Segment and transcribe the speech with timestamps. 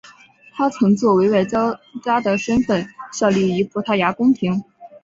[0.55, 4.63] 他曾作为外交家的身份效力于葡萄牙宫廷。